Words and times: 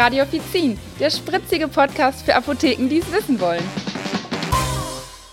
Radio 0.00 0.22
Offizin, 0.22 0.78
der 0.98 1.10
spritzige 1.10 1.68
Podcast 1.68 2.22
für 2.24 2.34
Apotheken, 2.34 2.88
die 2.88 3.00
es 3.00 3.12
wissen 3.12 3.38
wollen. 3.38 3.62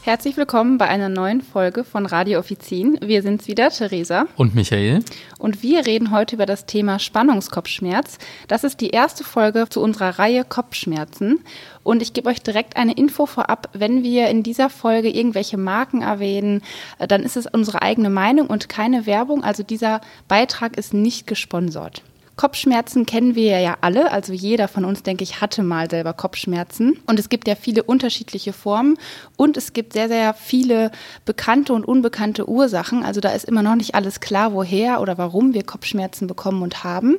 Herzlich 0.01 0.35
willkommen 0.35 0.77
bei 0.77 0.89
einer 0.89 1.07
neuen 1.07 1.39
Folge 1.39 1.85
von 1.85 2.05
Radio 2.05 2.39
Offizin. 2.39 2.99
Wir 3.01 3.21
sind's 3.21 3.47
wieder, 3.47 3.69
Theresa. 3.69 4.25
Und 4.35 4.55
Michael. 4.55 5.05
Und 5.39 5.63
wir 5.63 5.85
reden 5.85 6.11
heute 6.11 6.35
über 6.35 6.45
das 6.45 6.65
Thema 6.65 6.99
Spannungskopfschmerz. 6.99 8.17
Das 8.49 8.65
ist 8.65 8.81
die 8.81 8.89
erste 8.89 9.23
Folge 9.23 9.67
zu 9.69 9.79
unserer 9.79 10.19
Reihe 10.19 10.43
Kopfschmerzen. 10.43 11.45
Und 11.83 12.01
ich 12.01 12.11
gebe 12.11 12.27
euch 12.27 12.41
direkt 12.41 12.75
eine 12.75 12.91
Info 12.91 13.25
vorab. 13.25 13.69
Wenn 13.71 14.03
wir 14.03 14.27
in 14.27 14.43
dieser 14.43 14.69
Folge 14.69 15.07
irgendwelche 15.09 15.55
Marken 15.55 16.01
erwähnen, 16.01 16.61
äh, 16.99 17.07
dann 17.07 17.23
ist 17.23 17.37
es 17.37 17.47
unsere 17.47 17.83
eigene 17.83 18.09
Meinung 18.09 18.47
und 18.47 18.67
keine 18.67 19.05
Werbung. 19.05 19.45
Also 19.45 19.63
dieser 19.63 20.01
Beitrag 20.27 20.75
ist 20.75 20.93
nicht 20.93 21.25
gesponsert. 21.25 22.03
Kopfschmerzen 22.37 23.07
kennen 23.07 23.33
wir 23.33 23.59
ja 23.59 23.77
alle, 23.81 24.11
also 24.11 24.31
jeder 24.31 24.67
von 24.67 24.85
uns, 24.85 25.01
denke 25.01 25.23
ich, 25.23 25.41
hatte 25.41 25.63
mal 25.63 25.89
selber 25.89 26.13
Kopfschmerzen. 26.13 26.99
Und 27.07 27.19
es 27.19 27.29
gibt 27.29 27.47
ja 27.47 27.55
viele 27.55 27.81
unterschiedliche 27.81 28.53
Formen 28.53 28.99
und 29.35 29.57
es 29.57 29.73
gibt 29.73 29.93
sehr, 29.93 30.07
sehr 30.07 30.35
viele 30.35 30.91
bekannte 31.25 31.73
und 31.73 31.83
unbekannte 31.83 32.47
Ursachen. 32.47 33.03
Also 33.03 33.21
da 33.21 33.29
ist 33.29 33.45
immer 33.45 33.63
noch 33.63 33.75
nicht 33.75 33.95
alles 33.95 34.19
klar, 34.19 34.53
woher 34.53 35.01
oder 35.01 35.17
warum 35.17 35.55
wir 35.55 35.63
Kopfschmerzen 35.63 36.27
bekommen 36.27 36.61
und 36.61 36.83
haben. 36.83 37.17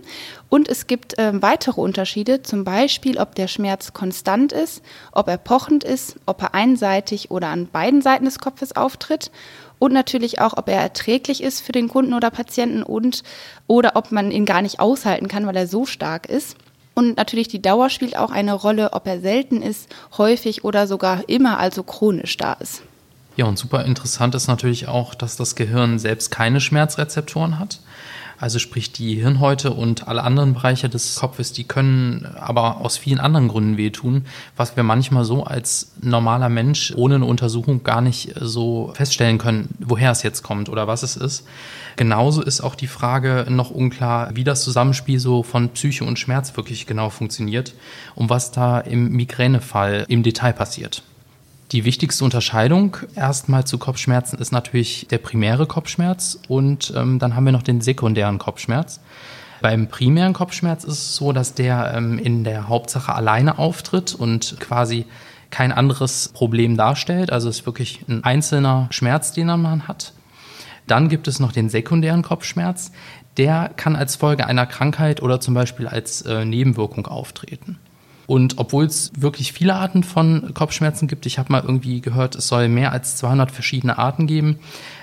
Und 0.49 0.69
es 0.69 0.87
gibt 0.87 1.19
äh, 1.19 1.43
weitere 1.43 1.81
Unterschiede, 1.81 2.43
zum 2.43 2.63
Beispiel, 2.63 3.19
ob 3.19 3.35
der 3.35 3.49
Schmerz 3.49 3.93
konstant 3.93 4.53
ist, 4.53 4.83
ob 5.11 5.27
er 5.27 5.37
pochend 5.37 5.83
ist, 5.83 6.15
ob 6.27 6.43
er 6.43 6.55
einseitig 6.55 7.33
oder 7.33 7.49
an 7.49 7.67
beiden 7.67 8.03
Seiten 8.03 8.25
des 8.25 8.39
Kopfes 8.39 8.77
auftritt 8.77 9.33
und 9.79 9.93
natürlich 9.93 10.41
auch, 10.41 10.57
ob 10.57 10.69
er 10.69 10.81
erträglich 10.81 11.43
ist 11.43 11.61
für 11.61 11.73
den 11.73 11.89
Kunden 11.89 12.15
oder 12.15 12.31
Patienten 12.31 12.83
und 12.83 13.23
oder 13.67 13.97
ob 13.97 14.13
man 14.13 14.31
ihn 14.31 14.45
gar 14.45 14.63
nicht 14.63 14.81
aushalten 14.81 15.29
kann, 15.29 15.47
weil 15.47 15.57
er 15.57 15.67
so 15.67 15.87
stark 15.87 16.27
ist. 16.27 16.57
Und 16.95 17.17
natürlich 17.17 17.47
die 17.47 17.63
Dauer 17.63 17.91
spielt 17.91 18.17
auch 18.17 18.33
eine 18.33 18.55
Rolle, 18.55 18.93
ob 18.93 19.07
er 19.07 19.21
selten 19.21 19.63
ist, 19.63 19.89
häufig 20.17 20.65
oder 20.65 20.87
sogar 20.89 21.29
immer, 21.29 21.59
also 21.59 21.85
chronisch 21.85 22.37
da 22.37 22.55
ist. 22.55 22.83
Ja, 23.37 23.45
und 23.45 23.57
super 23.57 23.85
interessant 23.85 24.35
ist 24.35 24.49
natürlich 24.49 24.89
auch, 24.89 25.15
dass 25.15 25.37
das 25.37 25.55
Gehirn 25.55 26.01
selbst 26.01 26.33
keine 26.33 26.61
Schmerzrezeptoren 26.61 27.61
hat. 27.61 27.79
Also 28.41 28.61
sprich 28.61 28.93
die 28.93 29.17
Hirnhäute 29.17 29.73
und 29.73 30.07
alle 30.07 30.23
anderen 30.23 30.55
Bereiche 30.55 30.89
des 30.89 31.17
Kopfes, 31.17 31.53
die 31.53 31.65
können 31.65 32.25
aber 32.37 32.81
aus 32.81 32.97
vielen 32.97 33.19
anderen 33.19 33.49
Gründen 33.49 33.77
wehtun, 33.77 34.27
was 34.57 34.77
wir 34.77 34.85
manchmal 34.85 35.25
so 35.25 35.43
als 35.43 35.93
normaler 36.01 36.49
Mensch 36.49 36.93
ohne 36.97 37.17
eine 37.17 37.25
Untersuchung 37.25 37.83
gar 37.83 38.01
nicht 38.01 38.35
so 38.41 38.93
feststellen 38.95 39.39
können, 39.39 39.75
woher 39.81 40.13
es 40.13 40.23
jetzt 40.23 40.45
kommt 40.45 40.69
oder 40.69 40.87
was 40.87 41.03
es 41.03 41.17
ist. 41.17 41.47
Genauso 41.97 42.41
ist 42.41 42.61
auch 42.61 42.77
die 42.77 42.87
Frage 42.87 43.47
noch 43.49 43.71
unklar, 43.71 44.31
wie 44.35 44.45
das 44.45 44.63
Zusammenspiel 44.63 45.19
so 45.19 45.43
von 45.43 45.71
Psyche 45.71 46.05
und 46.05 46.19
Schmerz 46.19 46.57
wirklich 46.57 46.87
genau 46.87 47.11
funktioniert 47.11 47.75
und 48.15 48.31
was 48.31 48.53
da 48.53 48.79
im 48.79 49.11
Migränefall 49.11 50.05
im 50.09 50.23
Detail 50.23 50.53
passiert. 50.53 51.03
Die 51.73 51.85
wichtigste 51.85 52.25
Unterscheidung 52.25 52.97
erstmal 53.15 53.67
zu 53.67 53.77
Kopfschmerzen 53.77 54.39
ist 54.39 54.53
natürlich 54.53 55.07
der 55.11 55.19
primäre 55.19 55.67
Kopfschmerz 55.67 56.41
und 56.49 56.95
ähm, 56.97 57.19
dann 57.19 57.37
haben 57.37 57.45
wir 57.45 57.53
noch 57.53 57.63
den 57.63 57.83
sekundären 57.83 58.39
Kopfschmerz. 58.39 59.01
Beim 59.61 59.89
primären 59.89 60.33
Kopfschmerz 60.33 60.85
ist 60.85 60.95
es 60.95 61.17
so, 61.17 61.33
dass 61.33 61.53
der 61.53 61.93
ähm, 61.95 62.19
in 62.19 62.43
der 62.43 62.69
Hauptsache 62.69 63.15
alleine 63.15 63.59
auftritt 63.59 64.15
und 64.15 64.57
quasi 64.61 65.05
kein 65.51 65.71
anderes 65.71 66.29
Problem 66.29 66.77
darstellt. 66.77 67.33
Also 67.33 67.51
es 67.51 67.61
ist 67.61 67.67
wirklich 67.67 68.03
ein 68.09 68.25
einzelner 68.25 68.87
Schmerz, 68.91 69.33
den 69.33 69.49
man 69.49 69.89
hat. 69.89 70.15
Dann 70.87 71.09
gibt 71.11 71.29
es 71.29 71.39
noch 71.39 71.53
den 71.53 71.69
sekundären 71.69 72.23
Kopfschmerz. 72.23 72.93
Der 73.37 73.71
kann 73.77 73.95
als 73.95 74.17
Folge 74.17 74.47
einer 74.47 74.67
Krankheit 74.67 75.23
oder 75.23 75.39
zum 75.39 75.53
Beispiel 75.53 75.87
als 75.87 76.23
äh, 76.23 76.47
Nebenwirkung 76.47 77.07
auftreten. 77.07 77.79
Und 78.29 78.59
obwohl 78.59 78.85
es 78.85 79.11
wirklich 79.17 79.55
viele 79.55 79.75
Arten 79.75 80.03
von 80.05 80.53
Kopfschmerzen 80.53 81.09
gibt, 81.09 81.25
ich 81.25 81.39
habe 81.39 81.51
mal 81.51 81.63
irgendwie 81.63 82.03
gehört, 82.03 82.35
es 82.35 82.47
soll 82.47 82.69
mehr 82.69 82.93
als 82.93 83.17
200 83.17 83.51
verschiedene 83.51 83.97
Arten 83.97 84.27
geben, 84.27 84.59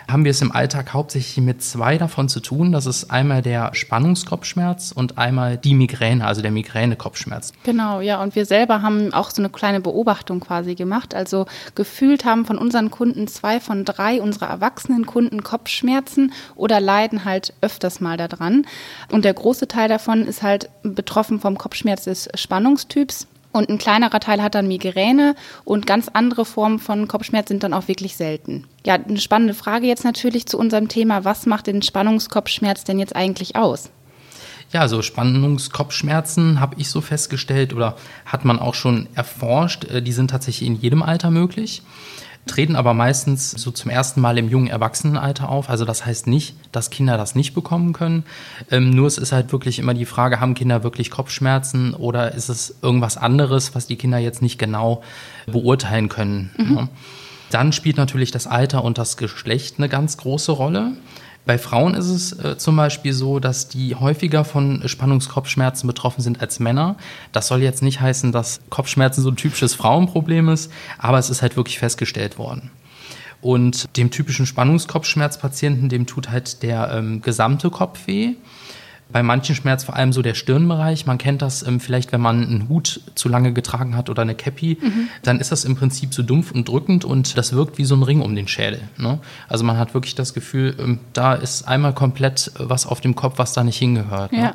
haben 0.07 0.23
wir 0.23 0.31
es 0.31 0.41
im 0.41 0.51
Alltag 0.51 0.93
hauptsächlich 0.93 1.43
mit 1.43 1.63
zwei 1.63 1.97
davon 1.97 2.29
zu 2.29 2.39
tun. 2.39 2.71
Das 2.71 2.85
ist 2.85 3.11
einmal 3.11 3.41
der 3.41 3.73
Spannungskopfschmerz 3.73 4.91
und 4.91 5.17
einmal 5.17 5.57
die 5.57 5.73
Migräne, 5.73 6.25
also 6.25 6.41
der 6.41 6.51
Migränekopfschmerz. 6.51 7.53
Genau, 7.63 8.01
ja. 8.01 8.21
Und 8.21 8.35
wir 8.35 8.45
selber 8.45 8.81
haben 8.81 9.13
auch 9.13 9.31
so 9.31 9.41
eine 9.41 9.49
kleine 9.49 9.81
Beobachtung 9.81 10.39
quasi 10.39 10.75
gemacht. 10.75 11.15
Also 11.15 11.45
gefühlt 11.73 12.25
haben 12.25 12.45
von 12.45 12.57
unseren 12.57 12.91
Kunden 12.91 13.27
zwei 13.27 13.59
von 13.59 13.85
drei 13.85 14.21
unserer 14.21 14.47
erwachsenen 14.47 15.05
Kunden 15.05 15.43
Kopfschmerzen 15.43 16.33
oder 16.55 16.79
leiden 16.79 17.25
halt 17.25 17.53
öfters 17.61 17.99
mal 17.99 18.17
daran. 18.17 18.65
Und 19.11 19.25
der 19.25 19.33
große 19.33 19.67
Teil 19.67 19.89
davon 19.89 20.25
ist 20.25 20.43
halt 20.43 20.69
betroffen 20.83 21.39
vom 21.39 21.57
Kopfschmerz 21.57 22.03
des 22.03 22.29
Spannungstyps. 22.35 23.27
Und 23.55 23.69
ein 23.69 23.77
kleinerer 23.77 24.19
Teil 24.19 24.43
hat 24.43 24.53
dann 24.53 24.67
Migräne 24.67 25.33
und 25.63 25.87
ganz 25.87 26.09
andere 26.11 26.43
Formen 26.43 26.77
von 26.77 27.07
Kopfschmerz 27.07 27.47
sind 27.47 27.63
dann 27.63 27.73
auch 27.73 27.87
wirklich 27.87 28.17
selten. 28.17 28.65
Ja, 28.85 28.95
eine 28.95 29.17
spannende 29.17 29.53
Frage 29.53 29.87
jetzt 29.87 30.03
natürlich 30.03 30.45
zu 30.45 30.59
unserem 30.59 30.89
Thema. 30.89 31.23
Was 31.23 31.45
macht 31.45 31.67
den 31.67 31.81
Spannungskopfschmerz 31.81 32.83
denn 32.83 32.99
jetzt 32.99 33.15
eigentlich 33.15 33.55
aus? 33.55 33.91
Ja, 34.73 34.81
also 34.81 35.01
Spannungskopfschmerzen 35.01 36.59
habe 36.59 36.75
ich 36.79 36.89
so 36.89 36.99
festgestellt 36.99 37.73
oder 37.73 37.95
hat 38.25 38.43
man 38.43 38.59
auch 38.59 38.75
schon 38.75 39.07
erforscht. 39.15 39.85
Äh, 39.85 40.01
die 40.01 40.11
sind 40.11 40.31
tatsächlich 40.31 40.67
in 40.67 40.75
jedem 40.75 41.01
Alter 41.01 41.31
möglich 41.31 41.81
treten 42.45 42.75
aber 42.75 42.93
meistens 42.93 43.51
so 43.51 43.71
zum 43.71 43.89
ersten 43.89 44.21
Mal 44.21 44.37
im 44.37 44.49
jungen 44.49 44.67
Erwachsenenalter 44.67 45.49
auf. 45.49 45.69
Also 45.69 45.83
das 45.85 46.05
heißt 46.05 46.27
nicht, 46.27 46.55
dass 46.71 46.89
Kinder 46.89 47.17
das 47.17 47.35
nicht 47.35 47.53
bekommen 47.53 47.93
können. 47.93 48.23
Ähm, 48.69 48.91
nur 48.91 49.07
es 49.07 49.17
ist 49.17 49.31
halt 49.31 49.51
wirklich 49.51 49.79
immer 49.79 49.93
die 49.93 50.05
Frage, 50.05 50.39
haben 50.39 50.53
Kinder 50.53 50.83
wirklich 50.83 51.09
Kopfschmerzen 51.09 51.93
oder 51.93 52.33
ist 52.33 52.49
es 52.49 52.75
irgendwas 52.81 53.17
anderes, 53.17 53.73
was 53.73 53.87
die 53.87 53.95
Kinder 53.95 54.19
jetzt 54.19 54.41
nicht 54.41 54.59
genau 54.59 55.01
beurteilen 55.47 56.09
können. 56.09 56.51
Mhm. 56.57 56.75
Ja. 56.75 56.89
Dann 57.49 57.71
spielt 57.71 57.97
natürlich 57.97 58.31
das 58.31 58.47
Alter 58.47 58.83
und 58.83 58.97
das 58.97 59.17
Geschlecht 59.17 59.75
eine 59.77 59.89
ganz 59.89 60.17
große 60.17 60.51
Rolle. 60.51 60.93
Bei 61.45 61.57
Frauen 61.59 61.93
ist 61.93 62.07
es 62.07 62.31
äh, 62.33 62.57
zum 62.57 62.75
Beispiel 62.75 63.13
so, 63.13 63.39
dass 63.39 63.67
die 63.67 63.95
häufiger 63.95 64.43
von 64.43 64.87
Spannungskopfschmerzen 64.87 65.85
betroffen 65.85 66.21
sind 66.21 66.41
als 66.41 66.59
Männer. 66.59 66.95
Das 67.31 67.47
soll 67.47 67.61
jetzt 67.61 67.83
nicht 67.83 68.01
heißen, 68.01 68.31
dass 68.31 68.61
Kopfschmerzen 68.69 69.21
so 69.21 69.29
ein 69.29 69.35
typisches 69.35 69.75
Frauenproblem 69.75 70.49
ist, 70.49 70.71
aber 70.97 71.19
es 71.19 71.29
ist 71.29 71.41
halt 71.41 71.55
wirklich 71.55 71.77
festgestellt 71.77 72.39
worden. 72.39 72.71
Und 73.41 73.95
dem 73.95 74.09
typischen 74.09 74.47
Spannungskopfschmerzpatienten, 74.47 75.87
dem 75.87 76.07
tut 76.07 76.29
halt 76.31 76.63
der 76.63 76.91
ähm, 76.91 77.21
gesamte 77.21 77.69
Kopf 77.69 78.07
weh 78.07 78.35
bei 79.15 79.23
manchen 79.23 79.55
Schmerz 79.55 79.85
vor 79.85 79.95
allem 79.95 80.11
so 80.11 80.21
der 80.21 80.33
Stirnbereich. 80.33 81.05
Man 81.05 81.17
kennt 81.17 81.41
das 81.41 81.65
ähm, 81.65 81.79
vielleicht, 81.79 82.11
wenn 82.11 82.19
man 82.19 82.43
einen 82.43 82.67
Hut 82.67 82.99
zu 83.15 83.29
lange 83.29 83.53
getragen 83.53 83.95
hat 83.95 84.09
oder 84.09 84.23
eine 84.23 84.35
Cappy, 84.35 84.77
mhm. 84.81 85.07
dann 85.23 85.39
ist 85.39 85.53
das 85.53 85.63
im 85.63 85.77
Prinzip 85.77 86.13
so 86.13 86.21
dumpf 86.21 86.51
und 86.51 86.67
drückend 86.67 87.05
und 87.05 87.37
das 87.37 87.53
wirkt 87.53 87.77
wie 87.77 87.85
so 87.85 87.95
ein 87.95 88.03
Ring 88.03 88.19
um 88.19 88.35
den 88.35 88.49
Schädel. 88.49 88.81
Ne? 88.97 89.19
Also 89.47 89.63
man 89.63 89.77
hat 89.77 89.93
wirklich 89.93 90.15
das 90.15 90.33
Gefühl, 90.33 90.75
ähm, 90.79 90.99
da 91.13 91.33
ist 91.33 91.65
einmal 91.65 91.93
komplett 91.93 92.51
was 92.57 92.85
auf 92.85 92.99
dem 92.99 93.15
Kopf, 93.15 93.35
was 93.37 93.53
da 93.53 93.63
nicht 93.63 93.77
hingehört. 93.77 94.33
Ne? 94.33 94.37
Ja. 94.37 94.43
Ne? 94.47 94.53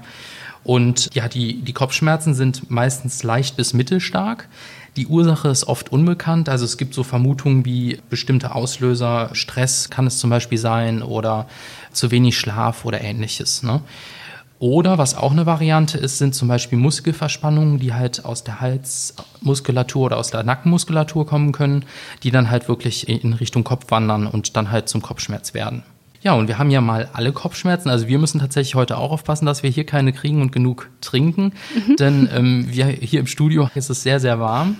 Und 0.62 1.08
ja, 1.14 1.26
die, 1.26 1.62
die 1.62 1.72
Kopfschmerzen 1.72 2.34
sind 2.34 2.70
meistens 2.70 3.22
leicht 3.22 3.56
bis 3.56 3.72
mittelstark. 3.72 4.46
Die 4.98 5.06
Ursache 5.06 5.48
ist 5.48 5.68
oft 5.68 5.90
unbekannt. 5.90 6.50
Also 6.50 6.66
es 6.66 6.76
gibt 6.76 6.92
so 6.92 7.02
Vermutungen 7.02 7.64
wie 7.64 7.98
bestimmte 8.10 8.54
Auslöser, 8.54 9.30
Stress 9.32 9.88
kann 9.88 10.06
es 10.06 10.18
zum 10.18 10.28
Beispiel 10.28 10.58
sein 10.58 11.02
oder 11.02 11.48
zu 11.92 12.10
wenig 12.10 12.38
Schlaf 12.38 12.84
oder 12.84 13.00
ähnliches. 13.00 13.62
Ne? 13.62 13.80
Oder 14.60 14.98
was 14.98 15.16
auch 15.16 15.32
eine 15.32 15.46
Variante 15.46 15.96
ist, 15.96 16.18
sind 16.18 16.34
zum 16.34 16.46
Beispiel 16.46 16.76
Muskelverspannungen, 16.76 17.78
die 17.78 17.94
halt 17.94 18.26
aus 18.26 18.44
der 18.44 18.60
Halsmuskulatur 18.60 20.04
oder 20.04 20.18
aus 20.18 20.30
der 20.30 20.42
Nackenmuskulatur 20.42 21.26
kommen 21.26 21.52
können, 21.52 21.86
die 22.22 22.30
dann 22.30 22.50
halt 22.50 22.68
wirklich 22.68 23.08
in 23.08 23.32
Richtung 23.32 23.64
Kopf 23.64 23.90
wandern 23.90 24.26
und 24.26 24.58
dann 24.58 24.70
halt 24.70 24.90
zum 24.90 25.00
Kopfschmerz 25.00 25.54
werden. 25.54 25.82
Ja, 26.22 26.34
und 26.34 26.48
wir 26.48 26.58
haben 26.58 26.70
ja 26.70 26.82
mal 26.82 27.08
alle 27.14 27.32
Kopfschmerzen. 27.32 27.88
Also 27.88 28.06
wir 28.06 28.18
müssen 28.18 28.38
tatsächlich 28.38 28.74
heute 28.74 28.98
auch 28.98 29.12
aufpassen, 29.12 29.46
dass 29.46 29.62
wir 29.62 29.70
hier 29.70 29.86
keine 29.86 30.12
kriegen 30.12 30.42
und 30.42 30.52
genug 30.52 30.90
trinken. 31.00 31.54
Mhm. 31.74 31.96
Denn 31.96 32.28
ähm, 32.30 32.66
wir 32.68 32.84
hier 32.84 33.20
im 33.20 33.26
Studio 33.26 33.70
ist 33.74 33.88
es 33.88 34.02
sehr, 34.02 34.20
sehr 34.20 34.38
warm. 34.38 34.76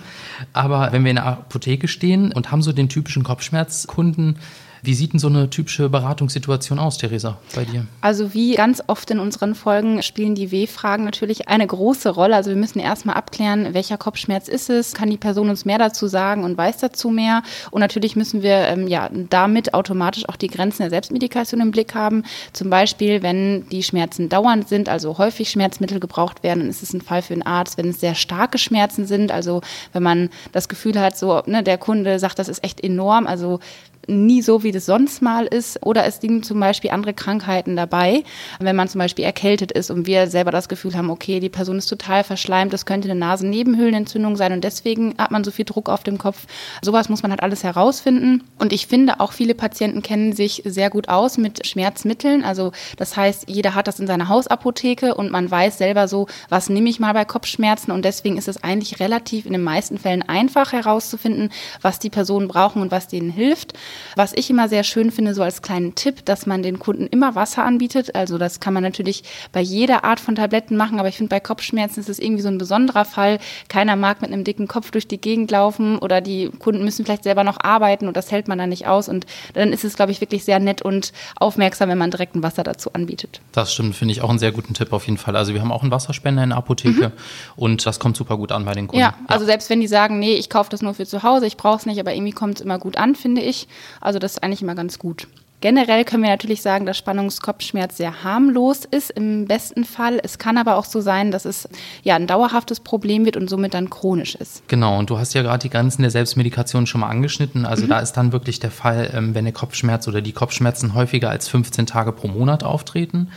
Aber 0.53 0.91
wenn 0.91 1.03
wir 1.03 1.09
in 1.09 1.15
der 1.15 1.25
Apotheke 1.25 1.87
stehen 1.87 2.31
und 2.31 2.51
haben 2.51 2.61
so 2.61 2.71
den 2.71 2.87
typischen 2.87 3.23
Kopfschmerzkunden, 3.23 4.37
wie 4.83 4.93
sieht 4.95 5.13
denn 5.13 5.19
so 5.19 5.27
eine 5.27 5.49
typische 5.49 5.89
Beratungssituation 5.89 6.79
aus, 6.79 6.97
Theresa, 6.97 7.37
bei 7.55 7.65
dir? 7.65 7.85
Also 8.01 8.33
wie 8.33 8.55
ganz 8.55 8.81
oft 8.87 9.11
in 9.11 9.19
unseren 9.19 9.53
Folgen 9.53 10.01
spielen 10.01 10.33
die 10.33 10.51
W-Fragen 10.51 11.05
natürlich 11.05 11.49
eine 11.49 11.67
große 11.67 12.09
Rolle. 12.09 12.35
Also 12.35 12.49
wir 12.49 12.57
müssen 12.57 12.79
erstmal 12.79 13.15
abklären, 13.15 13.73
welcher 13.73 13.97
Kopfschmerz 13.97 14.47
ist 14.47 14.69
es, 14.69 14.93
kann 14.93 15.09
die 15.09 15.17
Person 15.17 15.49
uns 15.49 15.65
mehr 15.65 15.77
dazu 15.77 16.07
sagen 16.07 16.43
und 16.43 16.57
weiß 16.57 16.77
dazu 16.77 17.09
mehr. 17.09 17.43
Und 17.69 17.81
natürlich 17.81 18.15
müssen 18.15 18.41
wir 18.41 18.67
ähm, 18.67 18.87
ja 18.87 19.09
damit 19.29 19.73
automatisch 19.73 20.27
auch 20.27 20.35
die 20.35 20.47
Grenzen 20.47 20.81
der 20.83 20.89
Selbstmedikation 20.89 21.61
im 21.61 21.71
Blick 21.71 21.93
haben. 21.93 22.23
Zum 22.53 22.69
Beispiel, 22.69 23.21
wenn 23.21 23.69
die 23.69 23.83
Schmerzen 23.83 24.29
dauernd 24.29 24.67
sind, 24.67 24.89
also 24.89 25.17
häufig 25.19 25.51
Schmerzmittel 25.51 25.99
gebraucht 25.99 26.41
werden, 26.41 26.61
dann 26.61 26.69
ist 26.69 26.81
es 26.81 26.93
ein 26.93 27.01
Fall 27.01 27.21
für 27.21 27.33
einen 27.33 27.43
Arzt. 27.43 27.77
Wenn 27.77 27.89
es 27.89 27.99
sehr 27.99 28.15
starke 28.15 28.57
Schmerzen 28.57 29.05
sind, 29.05 29.31
also 29.31 29.61
wenn 29.93 30.03
man 30.03 30.29
das 30.53 30.69
Gefühl 30.69 30.99
hat, 30.99 31.17
so 31.17 31.43
ne, 31.45 31.61
der 31.61 31.77
Kunde 31.77 32.17
sagt, 32.17 32.39
das 32.39 32.49
ist 32.49 32.63
echt 32.63 32.83
enorm, 32.83 33.27
also 33.27 33.59
nie 34.07 34.41
so, 34.41 34.63
wie 34.63 34.71
das 34.71 34.85
sonst 34.85 35.21
mal 35.21 35.45
ist. 35.45 35.85
Oder 35.85 36.05
es 36.05 36.21
liegen 36.21 36.43
zum 36.43 36.59
Beispiel 36.59 36.91
andere 36.91 37.13
Krankheiten 37.13 37.75
dabei, 37.75 38.23
wenn 38.59 38.75
man 38.75 38.87
zum 38.87 38.99
Beispiel 38.99 39.25
erkältet 39.25 39.71
ist 39.71 39.91
und 39.91 40.07
wir 40.07 40.27
selber 40.27 40.51
das 40.51 40.69
Gefühl 40.69 40.95
haben, 40.95 41.09
okay, 41.09 41.39
die 41.39 41.49
Person 41.49 41.77
ist 41.77 41.87
total 41.87 42.23
verschleimt, 42.23 42.73
das 42.73 42.85
könnte 42.85 43.09
eine 43.09 43.19
Nasennebenhöhlenentzündung 43.19 44.35
sein 44.35 44.53
und 44.53 44.63
deswegen 44.63 45.15
hat 45.17 45.31
man 45.31 45.43
so 45.43 45.51
viel 45.51 45.65
Druck 45.65 45.89
auf 45.89 46.03
dem 46.03 46.17
Kopf. 46.17 46.45
Sowas 46.81 47.09
muss 47.09 47.21
man 47.21 47.31
halt 47.31 47.43
alles 47.43 47.63
herausfinden. 47.63 48.43
Und 48.57 48.73
ich 48.73 48.87
finde, 48.87 49.19
auch 49.19 49.31
viele 49.33 49.55
Patienten 49.55 50.01
kennen 50.01 50.33
sich 50.33 50.63
sehr 50.65 50.89
gut 50.89 51.09
aus 51.09 51.37
mit 51.37 51.65
Schmerzmitteln. 51.65 52.43
Also 52.43 52.71
das 52.97 53.15
heißt, 53.15 53.49
jeder 53.49 53.75
hat 53.75 53.87
das 53.87 53.99
in 53.99 54.07
seiner 54.07 54.29
Hausapotheke 54.29 55.15
und 55.15 55.31
man 55.31 55.49
weiß 55.49 55.77
selber 55.77 56.07
so, 56.07 56.27
was 56.49 56.69
nehme 56.69 56.89
ich 56.89 56.99
mal 56.99 57.13
bei 57.13 57.25
Kopfschmerzen 57.25 57.91
und 57.91 58.05
deswegen 58.05 58.37
ist 58.37 58.47
es 58.47 58.63
eigentlich 58.63 58.99
relativ 58.99 59.45
in 59.45 59.53
den 59.53 59.63
meisten 59.63 59.97
Fällen 59.97 60.21
einfach 60.23 60.73
herauszufinden, 60.73 61.49
was 61.81 61.99
die 61.99 62.09
Personen 62.09 62.47
brauchen 62.47 62.81
und 62.81 62.91
was 62.91 63.07
denen 63.07 63.29
hilft. 63.29 63.73
Was 64.15 64.33
ich 64.33 64.49
immer 64.49 64.69
sehr 64.69 64.83
schön 64.83 65.11
finde, 65.11 65.33
so 65.33 65.43
als 65.43 65.61
kleinen 65.61 65.95
Tipp, 65.95 66.25
dass 66.25 66.45
man 66.45 66.63
den 66.63 66.79
Kunden 66.79 67.07
immer 67.07 67.35
Wasser 67.35 67.63
anbietet. 67.63 68.15
Also 68.15 68.37
das 68.37 68.59
kann 68.59 68.73
man 68.73 68.83
natürlich 68.83 69.23
bei 69.51 69.61
jeder 69.61 70.03
Art 70.03 70.19
von 70.19 70.35
Tabletten 70.35 70.77
machen, 70.77 70.99
aber 70.99 71.09
ich 71.09 71.17
finde 71.17 71.29
bei 71.29 71.39
Kopfschmerzen 71.39 71.99
ist 71.99 72.09
es 72.09 72.19
irgendwie 72.19 72.41
so 72.41 72.49
ein 72.49 72.57
besonderer 72.57 73.05
Fall. 73.05 73.39
Keiner 73.69 73.95
mag 73.95 74.21
mit 74.21 74.31
einem 74.31 74.43
dicken 74.43 74.67
Kopf 74.67 74.91
durch 74.91 75.07
die 75.07 75.19
Gegend 75.19 75.51
laufen 75.51 75.97
oder 75.97 76.21
die 76.21 76.49
Kunden 76.59 76.83
müssen 76.83 77.05
vielleicht 77.05 77.23
selber 77.23 77.43
noch 77.43 77.59
arbeiten 77.61 78.07
und 78.07 78.17
das 78.17 78.31
hält 78.31 78.47
man 78.47 78.57
dann 78.57 78.69
nicht 78.69 78.87
aus 78.87 79.09
und 79.09 79.25
dann 79.53 79.73
ist 79.73 79.83
es, 79.83 79.95
glaube 79.95 80.11
ich, 80.11 80.21
wirklich 80.21 80.43
sehr 80.43 80.59
nett 80.59 80.81
und 80.81 81.13
aufmerksam, 81.35 81.89
wenn 81.89 81.97
man 81.97 82.11
direkt 82.11 82.35
ein 82.35 82.43
Wasser 82.43 82.63
dazu 82.63 82.93
anbietet. 82.93 83.41
Das 83.51 83.73
stimmt, 83.73 83.95
finde 83.95 84.13
ich 84.13 84.21
auch 84.21 84.29
einen 84.29 84.39
sehr 84.39 84.51
guten 84.51 84.73
Tipp 84.73 84.93
auf 84.93 85.05
jeden 85.05 85.17
Fall. 85.17 85.35
Also 85.35 85.53
wir 85.53 85.61
haben 85.61 85.71
auch 85.71 85.81
einen 85.81 85.91
Wasserspender 85.91 86.43
in 86.43 86.49
der 86.49 86.57
Apotheke 86.57 87.09
mhm. 87.09 87.13
und 87.55 87.85
das 87.85 87.99
kommt 87.99 88.17
super 88.17 88.37
gut 88.37 88.51
an 88.51 88.65
bei 88.65 88.73
den 88.73 88.87
Kunden. 88.87 89.01
Ja, 89.01 89.15
also 89.27 89.43
ja. 89.43 89.47
selbst 89.47 89.69
wenn 89.69 89.81
die 89.81 89.87
sagen, 89.87 90.19
nee, 90.19 90.33
ich 90.33 90.49
kaufe 90.49 90.69
das 90.69 90.81
nur 90.81 90.93
für 90.93 91.05
zu 91.05 91.23
Hause, 91.23 91.45
ich 91.45 91.57
brauche 91.57 91.77
es 91.77 91.85
nicht, 91.85 91.99
aber 91.99 92.13
irgendwie 92.13 92.31
kommt 92.31 92.55
es 92.55 92.61
immer 92.61 92.79
gut 92.79 92.97
an, 92.97 93.15
finde 93.15 93.41
ich. 93.41 93.67
Also 93.99 94.19
das 94.19 94.33
ist 94.33 94.43
eigentlich 94.43 94.61
immer 94.61 94.75
ganz 94.75 94.99
gut. 94.99 95.27
Generell 95.61 96.05
können 96.05 96.23
wir 96.23 96.29
natürlich 96.31 96.63
sagen, 96.63 96.87
dass 96.87 96.97
Spannungskopfschmerz 96.97 97.95
sehr 97.95 98.23
harmlos 98.23 98.83
ist 98.83 99.11
im 99.11 99.45
besten 99.45 99.85
Fall. 99.85 100.19
Es 100.23 100.39
kann 100.39 100.57
aber 100.57 100.75
auch 100.75 100.85
so 100.85 101.01
sein, 101.01 101.29
dass 101.29 101.45
es 101.45 101.69
ja 102.01 102.15
ein 102.15 102.25
dauerhaftes 102.25 102.79
Problem 102.79 103.25
wird 103.25 103.37
und 103.37 103.47
somit 103.47 103.75
dann 103.75 103.91
chronisch 103.91 104.33
ist. 104.33 104.67
Genau, 104.67 104.97
und 104.97 105.11
du 105.11 105.19
hast 105.19 105.35
ja 105.35 105.43
gerade 105.43 105.61
die 105.61 105.69
Grenzen 105.69 106.01
der 106.01 106.09
Selbstmedikation 106.09 106.87
schon 106.87 107.01
mal 107.01 107.09
angeschnitten. 107.09 107.67
Also 107.67 107.85
mhm. 107.85 107.89
da 107.89 107.99
ist 107.99 108.13
dann 108.13 108.31
wirklich 108.31 108.59
der 108.59 108.71
Fall, 108.71 109.11
ähm, 109.13 109.35
wenn 109.35 109.45
der 109.45 109.53
Kopfschmerz 109.53 110.07
oder 110.07 110.21
die 110.21 110.33
Kopfschmerzen 110.33 110.95
häufiger 110.95 111.29
als 111.29 111.47
15 111.47 111.85
Tage 111.85 112.11
pro 112.11 112.27
Monat 112.27 112.63
auftreten 112.63 113.29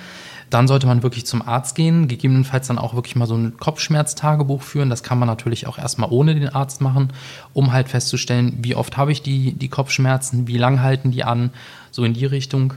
dann 0.54 0.68
sollte 0.68 0.86
man 0.86 1.02
wirklich 1.02 1.26
zum 1.26 1.42
Arzt 1.46 1.74
gehen, 1.74 2.06
gegebenenfalls 2.06 2.68
dann 2.68 2.78
auch 2.78 2.94
wirklich 2.94 3.16
mal 3.16 3.26
so 3.26 3.34
ein 3.34 3.56
Kopfschmerztagebuch 3.56 4.62
führen. 4.62 4.88
Das 4.88 5.02
kann 5.02 5.18
man 5.18 5.26
natürlich 5.26 5.66
auch 5.66 5.78
erstmal 5.78 6.10
ohne 6.12 6.36
den 6.36 6.48
Arzt 6.48 6.80
machen, 6.80 7.12
um 7.52 7.72
halt 7.72 7.88
festzustellen, 7.88 8.58
wie 8.62 8.76
oft 8.76 8.96
habe 8.96 9.10
ich 9.10 9.20
die, 9.20 9.54
die 9.54 9.68
Kopfschmerzen, 9.68 10.46
wie 10.46 10.56
lang 10.56 10.80
halten 10.80 11.10
die 11.10 11.24
an, 11.24 11.50
so 11.90 12.04
in 12.04 12.14
die 12.14 12.24
Richtung. 12.24 12.74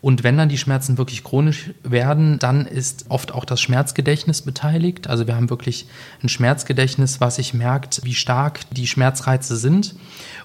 Und 0.00 0.24
wenn 0.24 0.36
dann 0.36 0.48
die 0.48 0.58
Schmerzen 0.58 0.98
wirklich 0.98 1.22
chronisch 1.22 1.70
werden, 1.84 2.40
dann 2.40 2.66
ist 2.66 3.06
oft 3.10 3.32
auch 3.32 3.44
das 3.44 3.60
Schmerzgedächtnis 3.60 4.42
beteiligt. 4.42 5.06
Also 5.06 5.28
wir 5.28 5.36
haben 5.36 5.50
wirklich 5.50 5.86
ein 6.20 6.28
Schmerzgedächtnis, 6.28 7.20
was 7.20 7.36
sich 7.36 7.54
merkt, 7.54 8.00
wie 8.04 8.14
stark 8.14 8.60
die 8.72 8.88
Schmerzreize 8.88 9.56
sind. 9.56 9.94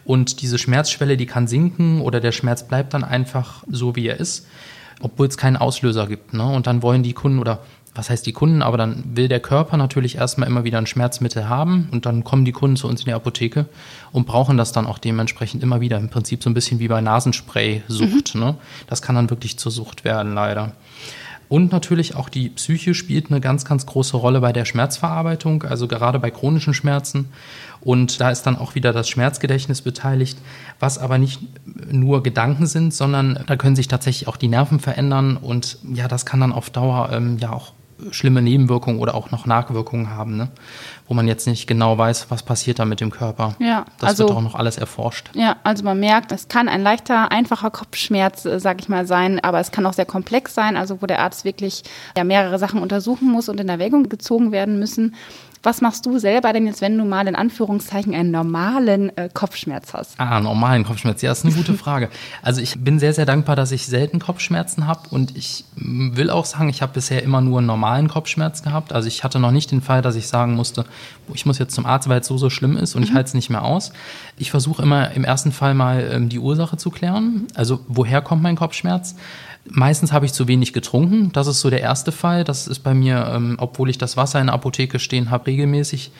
Und 0.06 0.44
diese 0.44 0.60
Schmerzschwelle, 0.60 1.18
die 1.18 1.26
kann 1.26 1.48
sinken 1.48 2.00
oder 2.02 2.20
der 2.20 2.32
Schmerz 2.32 2.68
bleibt 2.68 2.94
dann 2.94 3.04
einfach 3.04 3.64
so, 3.68 3.96
wie 3.96 4.08
er 4.08 4.20
ist 4.20 4.46
obwohl 5.00 5.28
es 5.28 5.38
keinen 5.38 5.58
Auslöser 5.58 6.08
gibt. 6.08 6.34
Ne? 6.34 6.44
Und 6.44 6.68
dann 6.68 6.82
wollen 6.82 7.04
die 7.04 7.14
Kunden 7.14 7.40
oder 7.40 7.60
was 7.96 8.10
heißt 8.10 8.26
die 8.26 8.34
Kunden, 8.34 8.62
aber 8.62 8.78
dann 8.78 9.04
will 9.16 9.28
der 9.28 9.40
Körper 9.40 9.76
natürlich 9.76 10.16
erstmal 10.16 10.48
immer 10.48 10.64
wieder 10.64 10.78
ein 10.78 10.86
Schmerzmittel 10.86 11.50
haben 11.50 11.90
und 11.92 12.06
dann 12.06 12.24
kommen 12.24 12.46
die 12.46 12.52
Kunden 12.52 12.78
zu 12.78 12.88
uns 12.88 13.02
in 13.02 13.06
die 13.06 13.14
Apotheke 13.14 13.66
und 14.12 14.26
brauchen 14.26 14.58
das 14.58 14.72
dann 14.72 14.86
auch 14.86 15.00
dementsprechend 15.00 15.64
immer 15.64 15.82
wieder. 15.82 15.98
Im 15.98 16.10
Prinzip 16.10 16.44
so 16.44 16.50
ein 16.50 16.54
bisschen 16.54 16.80
wie 16.80 16.88
bei 16.88 17.02
Nasenspray-Sucht. 17.02 18.36
Mhm. 18.36 18.42
Ne? 18.42 18.56
Das 18.88 19.02
kann 19.02 19.16
dann 19.16 19.30
wirklich 19.30 19.58
zur 19.58 19.72
Sucht 19.72 20.04
werden, 20.04 20.34
leider. 20.34 20.74
Und 21.50 21.72
natürlich 21.72 22.16
auch 22.16 22.30
die 22.30 22.50
Psyche 22.50 22.94
spielt 22.94 23.32
eine 23.32 23.42
ganz, 23.42 23.66
ganz 23.66 23.88
große 23.88 24.16
Rolle 24.16 24.40
bei 24.40 24.54
der 24.54 24.66
Schmerzverarbeitung, 24.66 25.64
also 25.64 25.88
gerade 25.88 26.20
bei 26.20 26.30
chronischen 26.30 26.76
Schmerzen. 26.76 27.30
Und 27.82 28.22
da 28.22 28.30
ist 28.30 28.44
dann 28.44 28.56
auch 28.56 28.76
wieder 28.76 28.94
das 28.94 29.10
Schmerzgedächtnis 29.10 29.82
beteiligt, 29.82 30.38
was 30.80 31.00
aber 31.00 31.18
nicht 31.18 31.42
nur 31.92 32.22
Gedanken 32.22 32.68
sind, 32.68 32.94
sondern 32.94 33.44
da 33.48 33.56
können 33.56 33.76
sich 33.76 33.88
tatsächlich 33.88 34.28
auch 34.28 34.38
die 34.38 34.48
Nerven 34.48 34.80
verändern. 34.80 35.38
Und 35.38 35.80
ja, 35.92 36.08
das 36.08 36.26
kann 36.26 36.40
dann 36.40 36.54
auf 36.54 36.70
Dauer 36.70 37.10
ähm, 37.12 37.40
ja 37.40 37.52
auch 37.52 37.74
schlimme 38.12 38.42
Nebenwirkungen 38.42 39.00
oder 39.00 39.16
auch 39.16 39.32
noch 39.32 39.46
Nachwirkungen 39.46 40.10
haben, 40.10 40.38
ne? 40.38 40.50
wo 41.08 41.14
man 41.14 41.28
jetzt 41.28 41.48
nicht 41.48 41.68
genau 41.68 41.98
weiß, 41.98 42.28
was 42.30 42.44
passiert 42.44 42.80
da 42.80 42.86
mit 42.86 43.02
dem 43.02 43.10
Körper. 43.10 43.56
Ja, 43.60 43.86
das 44.00 44.12
also, 44.12 44.28
wird 44.28 44.38
auch 44.38 44.42
noch 44.42 44.56
alles 44.56 44.78
erforscht. 44.78 45.30
Ja, 45.34 45.58
also 45.64 45.84
man 45.84 46.00
merkt, 46.00 46.32
es 46.32 46.48
kann 46.48 46.70
ein 46.70 46.82
leichter, 46.82 47.32
einfacher 47.32 47.72
Kopfschmerz, 47.72 48.46
äh, 48.46 48.60
sag 48.60 48.80
ich 48.82 48.90
mal, 48.90 49.06
sein, 49.06 49.40
aber 49.40 49.60
es 49.60 49.72
kann 49.72 49.86
auch 49.86 49.94
sehr 49.94 50.06
komplex 50.06 50.54
sein, 50.54 50.78
also 50.78 51.02
wo 51.02 51.06
der 51.06 51.20
Arzt 51.20 51.46
wirklich 51.46 51.84
ja, 52.16 52.24
mehrere 52.24 52.60
Sachen 52.60 52.82
untersuchen 52.82 53.32
muss 53.32 53.50
und 53.50 53.60
in 53.60 53.70
Erwägung 53.70 54.10
gezogen 54.10 54.52
werden 54.52 54.80
müssen. 54.80 55.16
Was 55.62 55.82
machst 55.82 56.06
du 56.06 56.20
selber 56.20 56.54
denn 56.54 56.68
jetzt, 56.68 56.82
wenn 56.82 56.98
du 56.98 57.04
mal 57.04 57.28
in 57.28 57.36
Anführungszeichen 57.36 58.14
einen 58.14 58.32
normalen 58.32 59.16
äh, 59.18 59.30
Kopfschmerz 59.34 59.94
hast? 59.94 60.18
Ah, 60.18 60.40
normalen 60.40 60.86
Kopfschmerz. 60.86 61.22
Ja, 61.22 61.32
das 61.32 61.40
ist 61.40 61.46
eine 61.46 61.54
gute 61.54 61.74
Frage. 61.74 62.10
Also 62.42 62.62
ich 62.62 62.80
bin 62.80 62.98
sehr, 62.98 63.14
sehr 63.14 63.26
dankbar, 63.26 63.58
dass 63.58 63.74
ich 63.74 63.86
selten 63.86 64.20
Kopfschmerzen 64.20 64.88
habe 64.88 65.10
und 65.10 65.36
ich 65.36 65.66
will 65.76 66.30
auch 66.30 66.46
sagen, 66.46 66.70
ich 66.70 66.82
habe 66.82 66.94
bisher 66.94 67.24
immer 67.24 67.42
nur 67.42 67.58
einen 67.58 67.68
normalen 67.68 68.08
Kopfschmerz 68.08 68.64
gehabt. 68.64 68.94
Also 68.94 69.10
ich 69.10 69.26
hatte 69.26 69.40
noch 69.40 69.52
nicht 69.52 69.72
den 69.72 69.82
Fall, 69.82 70.02
dass 70.02 70.16
ich 70.16 70.28
sagen 70.28 70.56
musste, 70.56 70.86
ich 71.34 71.46
muss 71.46 71.60
jetzt 71.60 71.76
zum 71.76 71.86
Arzt, 71.86 72.08
weil 72.08 72.22
es 72.22 72.28
so, 72.28 72.38
so 72.38 72.50
schlimm 72.50 72.78
ist 72.78 72.96
und 72.96 73.02
mhm. 73.02 73.08
ich 73.08 73.14
halte 73.14 73.28
es 73.28 73.34
nicht 73.34 73.50
mehr 73.50 73.64
aus. 73.64 73.92
Ich 74.38 74.52
versuche 74.52 74.82
immer 74.82 75.12
im 75.12 75.26
ersten 75.26 75.52
Fall 75.52 75.74
mal 75.74 76.10
ähm, 76.12 76.30
die 76.30 76.40
Ursache 76.40 76.78
zu 76.78 76.90
klären. 76.90 77.48
Also 77.54 77.82
woher 77.88 78.22
kommt 78.22 78.42
mein 78.42 78.56
Kopfschmerz? 78.56 79.16
Meistens 79.72 80.12
habe 80.12 80.26
ich 80.26 80.34
zu 80.34 80.48
wenig 80.48 80.74
getrunken. 80.74 81.32
Das 81.32 81.48
ist 81.48 81.62
so 81.62 81.70
der 81.70 81.82
erste 81.82 82.12
Fall. 82.12 82.44
Das 82.44 82.68
ist 82.68 82.80
bei 82.80 82.94
mir, 82.94 83.32
ähm, 83.34 83.56
obwohl 83.60 83.90
ich 83.90 83.98
das 83.98 84.18
Wasser 84.18 84.40
in 84.40 84.48
der 84.48 84.56
Apotheke 84.56 85.00
stehen 85.00 85.30
habe, 85.30 85.48
regelmäßig 85.48 86.12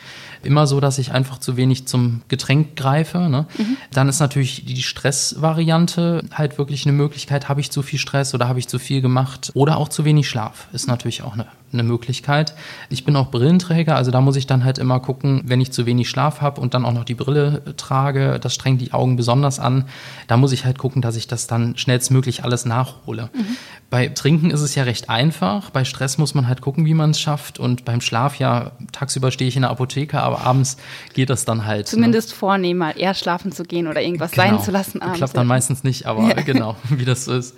immer 0.42 0.66
so, 0.66 0.80
dass 0.80 0.98
ich 0.98 1.12
einfach 1.12 1.38
zu 1.38 1.56
wenig 1.56 1.86
zum 1.86 2.22
Getränk 2.28 2.76
greife. 2.76 3.18
Ne? 3.18 3.46
Mhm. 3.58 3.76
Dann 3.92 4.08
ist 4.08 4.20
natürlich 4.20 4.64
die 4.64 4.82
Stressvariante 4.82 6.24
halt 6.32 6.58
wirklich 6.58 6.86
eine 6.86 6.92
Möglichkeit. 6.92 7.48
Habe 7.48 7.60
ich 7.60 7.70
zu 7.70 7.82
viel 7.82 7.98
Stress 7.98 8.34
oder 8.34 8.48
habe 8.48 8.58
ich 8.58 8.68
zu 8.68 8.78
viel 8.78 9.00
gemacht? 9.00 9.50
Oder 9.54 9.76
auch 9.76 9.88
zu 9.88 10.04
wenig 10.04 10.28
Schlaf 10.28 10.68
ist 10.72 10.86
natürlich 10.86 11.22
auch 11.22 11.34
eine 11.34 11.46
eine 11.72 11.82
Möglichkeit. 11.82 12.54
Ich 12.88 13.04
bin 13.04 13.16
auch 13.16 13.30
Brillenträger, 13.30 13.96
also 13.96 14.10
da 14.10 14.20
muss 14.20 14.36
ich 14.36 14.46
dann 14.46 14.64
halt 14.64 14.78
immer 14.78 15.00
gucken, 15.00 15.42
wenn 15.44 15.60
ich 15.60 15.72
zu 15.72 15.86
wenig 15.86 16.08
Schlaf 16.08 16.40
habe 16.40 16.60
und 16.60 16.74
dann 16.74 16.84
auch 16.84 16.92
noch 16.92 17.04
die 17.04 17.14
Brille 17.14 17.62
trage, 17.76 18.38
das 18.40 18.54
strengt 18.54 18.80
die 18.80 18.92
Augen 18.92 19.16
besonders 19.16 19.60
an. 19.60 19.84
Da 20.26 20.36
muss 20.36 20.52
ich 20.52 20.64
halt 20.64 20.78
gucken, 20.78 21.02
dass 21.02 21.16
ich 21.16 21.26
das 21.26 21.46
dann 21.46 21.76
schnellstmöglich 21.76 22.44
alles 22.44 22.64
nachhole. 22.64 23.30
Mhm. 23.32 23.56
Bei 23.90 24.08
Trinken 24.08 24.50
ist 24.50 24.60
es 24.60 24.74
ja 24.74 24.84
recht 24.84 25.10
einfach. 25.10 25.70
Bei 25.70 25.84
Stress 25.84 26.16
muss 26.16 26.34
man 26.34 26.48
halt 26.48 26.60
gucken, 26.60 26.86
wie 26.86 26.94
man 26.94 27.10
es 27.10 27.20
schafft. 27.20 27.58
Und 27.58 27.84
beim 27.84 28.00
Schlaf, 28.00 28.36
ja, 28.36 28.72
tagsüber 28.92 29.30
stehe 29.30 29.48
ich 29.48 29.56
in 29.56 29.62
der 29.62 29.70
Apotheke, 29.70 30.20
aber 30.20 30.40
abends 30.40 30.76
geht 31.12 31.28
das 31.28 31.44
dann 31.44 31.66
halt. 31.66 31.80
Ne? 31.80 31.84
Zumindest 31.84 32.30
ne? 32.30 32.34
vornehmen, 32.36 32.78
mal 32.78 32.94
eher 32.96 33.14
schlafen 33.14 33.52
zu 33.52 33.64
gehen 33.64 33.88
oder 33.88 34.00
irgendwas 34.00 34.30
genau. 34.30 34.44
sein 34.44 34.60
zu 34.62 34.70
lassen 34.70 35.02
abends. 35.02 35.18
Klappt 35.18 35.36
dann 35.36 35.46
meistens 35.46 35.84
nicht, 35.84 36.06
aber 36.06 36.28
ja. 36.28 36.34
genau, 36.42 36.76
wie 36.88 37.04
das 37.04 37.26
so 37.26 37.34
ist. 37.34 37.54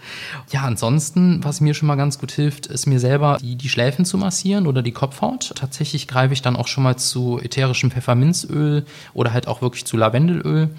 Ja, 0.51 0.63
ansonsten, 0.63 1.45
was 1.45 1.61
mir 1.61 1.75
schon 1.75 1.87
mal 1.87 1.97
ganz 1.97 2.19
gut 2.19 2.33
hilft, 2.33 2.67
ist 2.67 2.87
mir 2.87 2.99
selber 2.99 3.39
die, 3.41 3.57
die 3.57 3.69
Schläfen 3.69 3.93
Schläfen 3.93 4.05
zu 4.05 4.17
massieren 4.17 4.67
oder 4.67 4.81
die 4.81 4.93
Kopfhaut. 4.93 5.53
Tatsächlich 5.55 6.09
greife 6.09 6.33
ich 6.33 6.41
dann 6.41 6.57
auch 6.57 6.69
schon 6.69 6.85
mal 6.85 6.97
zu 6.97 7.39
ätherischem 7.43 7.91
Pfefferminzöl 7.91 8.85
oder 9.13 9.33
halt 9.33 9.49
auch 9.49 9.61
wirklich 9.61 9.85
zu 9.85 9.97
Lavendelöl. 9.97 10.71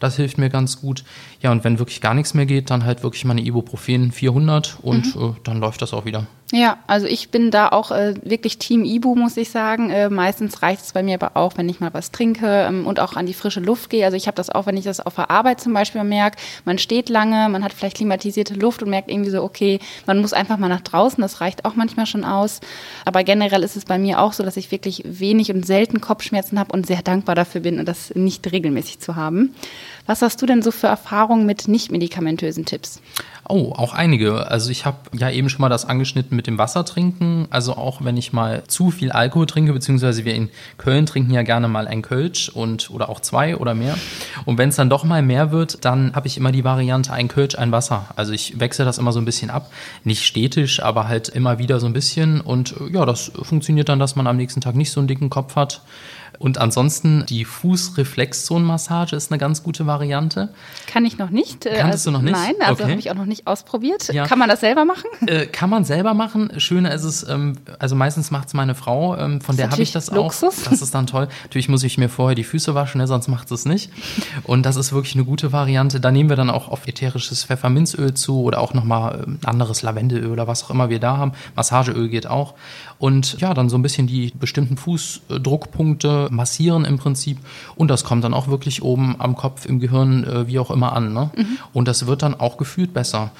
Das 0.00 0.16
hilft 0.16 0.38
mir 0.38 0.48
ganz 0.48 0.80
gut. 0.80 1.04
Ja, 1.42 1.50
und 1.50 1.64
wenn 1.64 1.78
wirklich 1.78 2.00
gar 2.00 2.14
nichts 2.14 2.34
mehr 2.34 2.46
geht, 2.46 2.70
dann 2.70 2.84
halt 2.84 3.02
wirklich 3.02 3.24
meine 3.24 3.40
Ibuprofen 3.40 4.12
400 4.12 4.78
und 4.80 5.01
mhm. 5.01 5.01
Äh, 5.06 5.32
dann 5.44 5.58
läuft 5.58 5.82
das 5.82 5.92
auch 5.92 6.04
wieder. 6.04 6.26
Ja, 6.54 6.76
also 6.86 7.06
ich 7.06 7.30
bin 7.30 7.50
da 7.50 7.68
auch 7.68 7.90
äh, 7.92 8.14
wirklich 8.22 8.58
Team 8.58 8.84
Ibu, 8.84 9.14
muss 9.14 9.38
ich 9.38 9.50
sagen. 9.50 9.88
Äh, 9.88 10.10
meistens 10.10 10.60
reicht 10.60 10.82
es 10.82 10.92
bei 10.92 11.02
mir 11.02 11.14
aber 11.14 11.34
auch, 11.34 11.56
wenn 11.56 11.66
ich 11.66 11.80
mal 11.80 11.94
was 11.94 12.10
trinke 12.10 12.46
ähm, 12.46 12.86
und 12.86 13.00
auch 13.00 13.16
an 13.16 13.24
die 13.24 13.32
frische 13.32 13.60
Luft 13.60 13.88
gehe. 13.88 14.04
Also 14.04 14.18
ich 14.18 14.26
habe 14.26 14.34
das 14.34 14.50
auch, 14.50 14.66
wenn 14.66 14.76
ich 14.76 14.84
das 14.84 15.00
auf 15.00 15.14
der 15.14 15.30
Arbeit 15.30 15.62
zum 15.62 15.72
Beispiel 15.72 16.04
merke, 16.04 16.36
man 16.66 16.76
steht 16.76 17.08
lange, 17.08 17.48
man 17.48 17.64
hat 17.64 17.72
vielleicht 17.72 17.96
klimatisierte 17.96 18.52
Luft 18.52 18.82
und 18.82 18.90
merkt 18.90 19.10
irgendwie 19.10 19.30
so, 19.30 19.42
okay, 19.42 19.78
man 20.04 20.20
muss 20.20 20.34
einfach 20.34 20.58
mal 20.58 20.68
nach 20.68 20.82
draußen, 20.82 21.22
das 21.22 21.40
reicht 21.40 21.64
auch 21.64 21.74
manchmal 21.74 22.04
schon 22.04 22.22
aus. 22.22 22.60
Aber 23.06 23.24
generell 23.24 23.62
ist 23.62 23.76
es 23.76 23.86
bei 23.86 23.96
mir 23.96 24.20
auch 24.20 24.34
so, 24.34 24.42
dass 24.42 24.58
ich 24.58 24.70
wirklich 24.70 25.02
wenig 25.06 25.50
und 25.54 25.64
selten 25.64 26.02
Kopfschmerzen 26.02 26.58
habe 26.58 26.74
und 26.74 26.86
sehr 26.86 27.00
dankbar 27.00 27.34
dafür 27.34 27.62
bin 27.62 27.82
das 27.86 28.14
nicht 28.14 28.52
regelmäßig 28.52 29.00
zu 29.00 29.16
haben. 29.16 29.54
Was 30.04 30.20
hast 30.20 30.42
du 30.42 30.46
denn 30.46 30.60
so 30.60 30.70
für 30.70 30.88
Erfahrungen 30.88 31.46
mit 31.46 31.66
nicht 31.66 31.90
medikamentösen 31.90 32.66
Tipps? 32.66 33.00
Oh, 33.48 33.72
auch 33.76 33.92
einige. 33.92 34.48
Also 34.48 34.70
ich 34.70 34.84
habe 34.84 34.98
ja 35.12 35.30
eben 35.30 35.48
schon 35.48 35.60
mal 35.60 35.68
das 35.68 35.84
angeschnitten 35.84 36.36
mit 36.42 36.48
dem 36.48 36.58
Wasser 36.58 36.84
trinken. 36.84 37.46
Also 37.50 37.76
auch 37.76 38.02
wenn 38.02 38.16
ich 38.16 38.32
mal 38.32 38.64
zu 38.66 38.90
viel 38.90 39.12
Alkohol 39.12 39.46
trinke, 39.46 39.72
beziehungsweise 39.72 40.24
wir 40.24 40.34
in 40.34 40.48
Köln 40.76 41.06
trinken 41.06 41.32
ja 41.32 41.42
gerne 41.42 41.68
mal 41.68 41.86
ein 41.86 42.02
Kölsch 42.02 42.48
und 42.48 42.90
oder 42.90 43.08
auch 43.08 43.20
zwei 43.20 43.56
oder 43.56 43.74
mehr. 43.74 43.96
Und 44.44 44.58
wenn 44.58 44.70
es 44.70 44.76
dann 44.76 44.90
doch 44.90 45.04
mal 45.04 45.22
mehr 45.22 45.52
wird, 45.52 45.84
dann 45.84 46.16
habe 46.16 46.26
ich 46.26 46.36
immer 46.36 46.50
die 46.50 46.64
Variante 46.64 47.12
ein 47.12 47.28
Kölsch, 47.28 47.56
ein 47.56 47.70
Wasser. 47.70 48.06
Also 48.16 48.32
ich 48.32 48.58
wechsle 48.58 48.84
das 48.84 48.98
immer 48.98 49.12
so 49.12 49.20
ein 49.20 49.24
bisschen 49.24 49.50
ab. 49.50 49.70
Nicht 50.02 50.24
stetisch, 50.24 50.82
aber 50.82 51.06
halt 51.06 51.28
immer 51.28 51.60
wieder 51.60 51.78
so 51.78 51.86
ein 51.86 51.92
bisschen. 51.92 52.40
Und 52.40 52.74
ja, 52.90 53.06
das 53.06 53.30
funktioniert 53.40 53.88
dann, 53.88 54.00
dass 54.00 54.16
man 54.16 54.26
am 54.26 54.36
nächsten 54.36 54.60
Tag 54.60 54.74
nicht 54.74 54.90
so 54.90 54.98
einen 54.98 55.06
dicken 55.06 55.30
Kopf 55.30 55.54
hat. 55.54 55.82
Und 56.38 56.58
ansonsten 56.58 57.24
die 57.26 57.44
Fußreflexzonenmassage 57.44 59.14
ist 59.16 59.30
eine 59.30 59.38
ganz 59.38 59.62
gute 59.62 59.86
Variante. 59.86 60.48
Kann 60.86 61.04
ich 61.04 61.18
noch 61.18 61.30
nicht. 61.30 61.66
Äh, 61.66 61.76
Kanntest 61.76 62.06
also, 62.06 62.10
du 62.10 62.16
noch 62.16 62.22
nicht? 62.22 62.32
Nein, 62.32 62.54
also 62.60 62.82
okay. 62.82 62.90
habe 62.90 63.00
ich 63.00 63.10
auch 63.10 63.14
noch 63.14 63.26
nicht 63.26 63.46
ausprobiert. 63.46 64.12
Ja. 64.12 64.26
Kann 64.26 64.38
man 64.38 64.48
das 64.48 64.60
selber 64.60 64.84
machen? 64.84 65.08
Äh, 65.26 65.46
kann 65.46 65.70
man 65.70 65.84
selber 65.84 66.14
machen. 66.14 66.52
Schöner 66.58 66.92
ist 66.92 67.04
es, 67.04 67.28
ähm, 67.28 67.58
also 67.78 67.94
meistens 67.94 68.30
macht 68.30 68.48
es 68.48 68.54
meine 68.54 68.74
Frau, 68.74 69.16
ähm, 69.16 69.40
von 69.40 69.56
der 69.56 69.70
habe 69.70 69.82
ich 69.82 69.92
das 69.92 70.10
Luxus. 70.10 70.66
auch. 70.66 70.70
Das 70.70 70.82
ist 70.82 70.94
dann 70.94 71.06
toll. 71.06 71.28
Natürlich 71.44 71.68
muss 71.68 71.82
ich 71.84 71.98
mir 71.98 72.08
vorher 72.08 72.34
die 72.34 72.44
Füße 72.44 72.74
waschen, 72.74 72.98
ne, 72.98 73.06
sonst 73.06 73.28
macht 73.28 73.50
es 73.50 73.64
nicht. 73.64 73.90
Und 74.44 74.66
das 74.66 74.76
ist 74.76 74.92
wirklich 74.92 75.14
eine 75.14 75.24
gute 75.24 75.52
Variante. 75.52 76.00
Da 76.00 76.10
nehmen 76.10 76.28
wir 76.28 76.36
dann 76.36 76.50
auch 76.50 76.68
auf 76.68 76.86
ätherisches 76.86 77.44
Pfefferminzöl 77.44 78.14
zu 78.14 78.42
oder 78.42 78.60
auch 78.60 78.74
nochmal 78.74 79.22
ähm, 79.26 79.38
anderes 79.44 79.82
Lavendelöl 79.82 80.30
oder 80.30 80.46
was 80.46 80.64
auch 80.64 80.70
immer 80.70 80.90
wir 80.90 80.98
da 80.98 81.16
haben. 81.16 81.32
Massageöl 81.54 82.08
geht 82.08 82.26
auch. 82.26 82.54
Und 82.98 83.40
ja, 83.40 83.54
dann 83.54 83.68
so 83.68 83.76
ein 83.76 83.82
bisschen 83.82 84.06
die 84.06 84.32
bestimmten 84.38 84.76
Fußdruckpunkte 84.76 86.21
massieren 86.30 86.84
im 86.84 86.98
Prinzip. 86.98 87.38
Und 87.76 87.88
das 87.88 88.04
kommt 88.04 88.24
dann 88.24 88.34
auch 88.34 88.48
wirklich 88.48 88.82
oben 88.82 89.16
am 89.18 89.36
Kopf, 89.36 89.66
im 89.66 89.80
Gehirn, 89.80 90.24
äh, 90.24 90.46
wie 90.46 90.58
auch 90.58 90.70
immer 90.70 90.94
an. 90.94 91.12
Ne? 91.12 91.30
Mhm. 91.36 91.58
Und 91.72 91.88
das 91.88 92.06
wird 92.06 92.22
dann 92.22 92.38
auch 92.38 92.56
gefühlt 92.56 92.94
besser. 92.94 93.30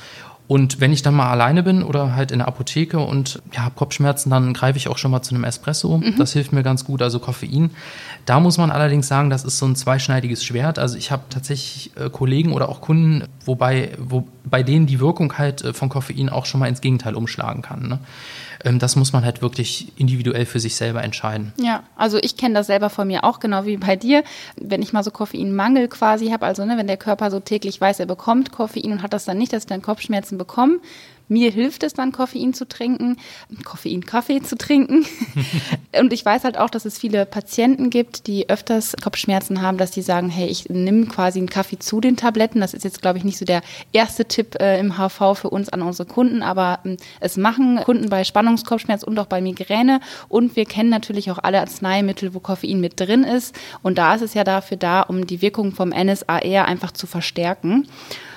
Und 0.52 0.80
wenn 0.80 0.92
ich 0.92 1.02
dann 1.02 1.14
mal 1.14 1.30
alleine 1.30 1.62
bin 1.62 1.82
oder 1.82 2.14
halt 2.14 2.30
in 2.30 2.40
der 2.40 2.46
Apotheke 2.48 2.98
und 2.98 3.40
ja, 3.54 3.62
habe 3.62 3.74
Kopfschmerzen, 3.74 4.28
dann 4.28 4.52
greife 4.52 4.76
ich 4.76 4.88
auch 4.88 4.98
schon 4.98 5.10
mal 5.10 5.22
zu 5.22 5.34
einem 5.34 5.44
Espresso. 5.44 5.96
Mhm. 5.96 6.16
Das 6.18 6.34
hilft 6.34 6.52
mir 6.52 6.62
ganz 6.62 6.84
gut, 6.84 7.00
also 7.00 7.20
Koffein. 7.20 7.70
Da 8.26 8.38
muss 8.38 8.58
man 8.58 8.70
allerdings 8.70 9.08
sagen, 9.08 9.30
das 9.30 9.44
ist 9.44 9.56
so 9.56 9.66
ein 9.66 9.76
zweischneidiges 9.76 10.44
Schwert. 10.44 10.78
Also 10.78 10.98
ich 10.98 11.10
habe 11.10 11.22
tatsächlich 11.30 11.92
äh, 11.96 12.10
Kollegen 12.10 12.52
oder 12.52 12.68
auch 12.68 12.82
Kunden, 12.82 13.28
wobei, 13.46 13.92
wo, 13.98 14.28
bei 14.44 14.62
denen 14.62 14.86
die 14.86 15.00
Wirkung 15.00 15.38
halt 15.38 15.62
äh, 15.62 15.72
von 15.72 15.88
Koffein 15.88 16.28
auch 16.28 16.44
schon 16.44 16.60
mal 16.60 16.66
ins 16.68 16.82
Gegenteil 16.82 17.14
umschlagen 17.14 17.62
kann. 17.62 17.88
Ne? 17.88 17.98
Ähm, 18.64 18.78
das 18.78 18.96
muss 18.96 19.12
man 19.12 19.24
halt 19.24 19.42
wirklich 19.42 19.92
individuell 19.96 20.46
für 20.46 20.60
sich 20.60 20.76
selber 20.76 21.02
entscheiden. 21.02 21.52
Ja, 21.56 21.82
also 21.96 22.18
ich 22.18 22.36
kenne 22.36 22.54
das 22.54 22.66
selber 22.66 22.90
von 22.90 23.06
mir 23.06 23.24
auch, 23.24 23.40
genau 23.40 23.64
wie 23.64 23.76
bei 23.76 23.96
dir. 23.96 24.22
Wenn 24.56 24.82
ich 24.82 24.92
mal 24.92 25.02
so 25.02 25.10
Koffeinmangel 25.10 25.88
quasi 25.88 26.30
habe, 26.30 26.46
also 26.46 26.64
ne, 26.64 26.76
wenn 26.76 26.86
der 26.86 26.96
Körper 26.96 27.30
so 27.30 27.40
täglich 27.40 27.80
weiß, 27.80 28.00
er 28.00 28.06
bekommt 28.06 28.52
Koffein 28.52 28.92
und 28.92 29.02
hat 29.02 29.12
das 29.12 29.24
dann 29.24 29.38
nicht, 29.38 29.52
dass 29.52 29.64
ich 29.64 29.68
dann 29.68 29.82
Kopfschmerzen 29.82 30.38
bekomme, 30.38 30.78
mir 31.32 31.50
hilft 31.50 31.82
es 31.82 31.94
dann, 31.94 32.12
Koffein 32.12 32.54
zu 32.54 32.68
trinken, 32.68 33.16
Koffein, 33.64 34.04
Kaffee 34.04 34.42
zu 34.42 34.56
trinken. 34.56 35.06
und 35.98 36.12
ich 36.12 36.24
weiß 36.24 36.44
halt 36.44 36.58
auch, 36.58 36.70
dass 36.70 36.84
es 36.84 36.98
viele 36.98 37.26
Patienten 37.26 37.90
gibt, 37.90 38.26
die 38.26 38.48
öfters 38.48 38.94
Kopfschmerzen 39.02 39.62
haben, 39.62 39.78
dass 39.78 39.90
die 39.90 40.02
sagen, 40.02 40.28
hey, 40.28 40.46
ich 40.46 40.68
nehme 40.68 41.06
quasi 41.06 41.38
einen 41.38 41.48
Kaffee 41.48 41.78
zu 41.78 42.00
den 42.00 42.16
Tabletten. 42.16 42.60
Das 42.60 42.74
ist 42.74 42.84
jetzt, 42.84 43.02
glaube 43.02 43.18
ich, 43.18 43.24
nicht 43.24 43.38
so 43.38 43.44
der 43.44 43.62
erste 43.92 44.26
Tipp 44.26 44.56
äh, 44.60 44.78
im 44.78 44.98
HV 44.98 45.34
für 45.34 45.50
uns 45.50 45.70
an 45.70 45.82
unsere 45.82 46.06
Kunden, 46.06 46.42
aber 46.42 46.80
äh, 46.84 46.96
es 47.20 47.36
machen 47.36 47.80
Kunden 47.84 48.10
bei 48.10 48.24
Spannungskopfschmerz 48.24 49.02
und 49.02 49.18
auch 49.18 49.26
bei 49.26 49.40
Migräne. 49.40 50.00
Und 50.28 50.54
wir 50.54 50.66
kennen 50.66 50.90
natürlich 50.90 51.30
auch 51.30 51.38
alle 51.38 51.60
Arzneimittel, 51.60 52.34
wo 52.34 52.40
Koffein 52.40 52.80
mit 52.80 53.00
drin 53.00 53.24
ist. 53.24 53.58
Und 53.82 53.98
da 53.98 54.14
ist 54.14 54.22
es 54.22 54.34
ja 54.34 54.44
dafür 54.44 54.76
da, 54.76 55.00
um 55.00 55.26
die 55.26 55.40
Wirkung 55.40 55.72
vom 55.72 55.88
NSAR 55.90 56.42
einfach 56.42 56.92
zu 56.92 57.06
verstärken. 57.06 57.88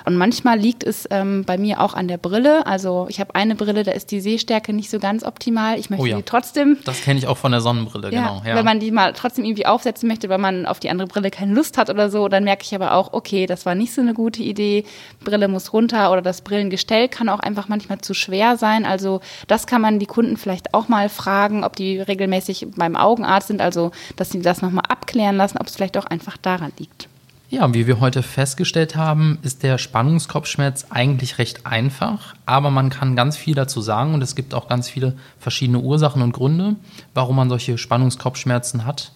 Und 0.06 0.16
manchmal 0.16 0.56
liegt 0.56 0.84
es 0.84 1.08
ähm, 1.10 1.42
bei 1.44 1.58
mir 1.58 1.80
auch 1.80 1.92
an 1.92 2.06
der 2.06 2.16
Brille. 2.16 2.64
Also 2.64 3.08
ich 3.10 3.18
habe 3.18 3.34
eine 3.34 3.56
Brille, 3.56 3.82
da 3.82 3.90
ist 3.90 4.12
die 4.12 4.20
Sehstärke 4.20 4.72
nicht 4.72 4.88
so 4.88 5.00
ganz 5.00 5.24
optimal. 5.24 5.80
Ich 5.80 5.90
möchte 5.90 6.04
oh 6.04 6.06
ja. 6.06 6.16
die 6.16 6.22
trotzdem. 6.22 6.78
Das 6.84 7.02
kenne 7.02 7.18
ich 7.18 7.26
auch 7.26 7.36
von 7.36 7.50
der 7.50 7.60
Sonnenbrille, 7.60 8.12
ja, 8.12 8.20
genau. 8.20 8.42
Ja. 8.46 8.54
Wenn 8.54 8.64
man 8.64 8.78
die 8.78 8.92
mal 8.92 9.14
trotzdem 9.14 9.44
irgendwie 9.44 9.66
aufsetzen 9.66 10.08
möchte, 10.08 10.28
weil 10.28 10.38
man 10.38 10.64
auf 10.64 10.78
die 10.78 10.90
andere 10.90 11.08
Brille 11.08 11.32
keine 11.32 11.54
Lust 11.54 11.76
hat 11.76 11.90
oder 11.90 12.08
so, 12.08 12.28
dann 12.28 12.44
merke 12.44 12.62
ich 12.62 12.72
aber 12.72 12.92
auch, 12.92 13.14
okay, 13.14 13.46
das 13.46 13.66
war 13.66 13.74
nicht 13.74 13.92
so 13.92 14.00
eine 14.00 14.14
gute 14.14 14.44
Idee. 14.44 14.84
Brille 15.24 15.48
muss 15.48 15.72
runter 15.72 16.12
oder 16.12 16.22
das 16.22 16.40
Brillengestell 16.40 17.08
kann 17.08 17.28
auch 17.28 17.40
einfach 17.40 17.66
manchmal 17.66 17.98
zu 17.98 18.14
schwer 18.14 18.56
sein. 18.56 18.84
Also 18.84 19.20
das 19.48 19.66
kann 19.66 19.82
man 19.82 19.98
die 19.98 20.06
Kunden 20.06 20.36
vielleicht 20.36 20.72
auch 20.72 20.86
mal 20.86 21.08
fragen, 21.08 21.64
ob 21.64 21.74
die 21.74 21.98
regelmäßig 21.98 22.68
beim 22.76 22.94
Augenarzt 22.94 23.48
sind, 23.48 23.60
also 23.60 23.90
dass 24.14 24.30
sie 24.30 24.40
das 24.40 24.62
nochmal 24.62 24.84
abklären 24.88 25.36
lassen, 25.36 25.58
ob 25.58 25.66
es 25.66 25.74
vielleicht 25.74 25.98
auch 25.98 26.06
einfach 26.06 26.36
daran 26.36 26.70
liegt. 26.78 27.08
Ja, 27.48 27.72
wie 27.72 27.86
wir 27.86 28.00
heute 28.00 28.24
festgestellt 28.24 28.96
haben, 28.96 29.38
ist 29.42 29.62
der 29.62 29.78
Spannungskopfschmerz 29.78 30.86
eigentlich 30.90 31.38
recht 31.38 31.64
einfach, 31.64 32.34
aber 32.44 32.72
man 32.72 32.90
kann 32.90 33.14
ganz 33.14 33.36
viel 33.36 33.54
dazu 33.54 33.80
sagen 33.80 34.14
und 34.14 34.22
es 34.22 34.34
gibt 34.34 34.52
auch 34.52 34.66
ganz 34.66 34.88
viele 34.88 35.16
verschiedene 35.38 35.78
Ursachen 35.78 36.22
und 36.22 36.32
Gründe, 36.32 36.74
warum 37.14 37.36
man 37.36 37.48
solche 37.48 37.78
Spannungskopfschmerzen 37.78 38.84
hat. 38.84 39.12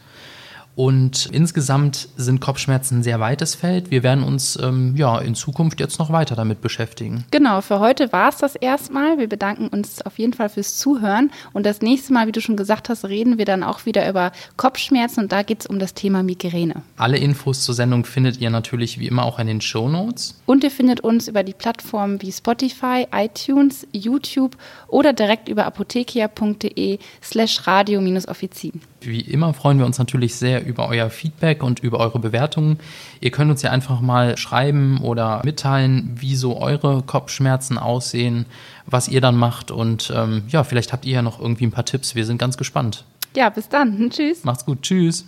Und 0.76 1.28
insgesamt 1.32 2.08
sind 2.16 2.40
Kopfschmerzen 2.40 2.98
ein 2.98 3.02
sehr 3.02 3.20
weites 3.20 3.54
Feld. 3.54 3.90
Wir 3.90 4.02
werden 4.02 4.24
uns 4.24 4.58
ähm, 4.62 4.94
ja 4.96 5.18
in 5.18 5.34
Zukunft 5.34 5.80
jetzt 5.80 5.98
noch 5.98 6.10
weiter 6.10 6.36
damit 6.36 6.60
beschäftigen. 6.62 7.24
Genau, 7.30 7.60
für 7.60 7.80
heute 7.80 8.12
war 8.12 8.28
es 8.30 8.38
das 8.38 8.56
erstmal. 8.56 9.18
Wir 9.18 9.28
bedanken 9.28 9.68
uns 9.68 10.00
auf 10.02 10.18
jeden 10.18 10.32
Fall 10.32 10.48
fürs 10.48 10.78
Zuhören. 10.78 11.30
Und 11.52 11.66
das 11.66 11.82
nächste 11.82 12.12
Mal, 12.12 12.26
wie 12.26 12.32
du 12.32 12.40
schon 12.40 12.56
gesagt 12.56 12.88
hast, 12.88 13.04
reden 13.04 13.36
wir 13.36 13.44
dann 13.44 13.62
auch 13.62 13.84
wieder 13.84 14.08
über 14.08 14.32
Kopfschmerzen 14.56 15.20
und 15.20 15.32
da 15.32 15.42
geht 15.42 15.60
es 15.60 15.66
um 15.66 15.78
das 15.78 15.94
Thema 15.94 16.22
Migräne. 16.22 16.82
Alle 16.96 17.18
Infos 17.18 17.62
zur 17.62 17.74
Sendung 17.74 18.04
findet 18.04 18.40
ihr 18.40 18.50
natürlich 18.50 18.98
wie 18.98 19.08
immer 19.08 19.24
auch 19.24 19.38
in 19.38 19.48
den 19.48 19.60
Show 19.60 19.88
Notes. 19.88 20.40
Und 20.46 20.64
ihr 20.64 20.70
findet 20.70 21.00
uns 21.00 21.28
über 21.28 21.42
die 21.42 21.52
Plattformen 21.52 22.22
wie 22.22 22.32
Spotify, 22.32 23.06
iTunes, 23.12 23.86
YouTube 23.92 24.56
oder 24.88 25.12
direkt 25.12 25.48
über 25.48 25.66
apothekia.de 25.66 26.98
slash 27.22 27.66
radio-offizin. 27.66 28.80
Wie 29.02 29.20
immer 29.20 29.54
freuen 29.54 29.78
wir 29.78 29.86
uns 29.86 29.98
natürlich 29.98 30.34
sehr 30.34 30.59
über 30.60 30.88
euer 30.88 31.10
Feedback 31.10 31.62
und 31.62 31.80
über 31.80 31.98
eure 31.98 32.18
Bewertungen. 32.18 32.78
Ihr 33.20 33.30
könnt 33.30 33.50
uns 33.50 33.62
ja 33.62 33.70
einfach 33.70 34.00
mal 34.00 34.36
schreiben 34.36 35.00
oder 35.02 35.42
mitteilen, 35.44 36.16
wie 36.16 36.36
so 36.36 36.60
eure 36.60 37.02
Kopfschmerzen 37.02 37.78
aussehen, 37.78 38.46
was 38.86 39.08
ihr 39.08 39.20
dann 39.20 39.36
macht 39.36 39.70
und 39.70 40.12
ähm, 40.14 40.42
ja, 40.48 40.64
vielleicht 40.64 40.92
habt 40.92 41.04
ihr 41.04 41.14
ja 41.14 41.22
noch 41.22 41.40
irgendwie 41.40 41.66
ein 41.66 41.72
paar 41.72 41.84
Tipps. 41.84 42.14
Wir 42.14 42.26
sind 42.26 42.38
ganz 42.38 42.56
gespannt. 42.56 43.04
Ja, 43.36 43.48
bis 43.48 43.68
dann. 43.68 44.10
Tschüss. 44.10 44.44
Macht's 44.44 44.64
gut. 44.64 44.82
Tschüss. 44.82 45.24